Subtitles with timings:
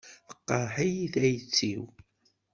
[0.27, 1.83] Teqreḥ-iyi tayet-iw.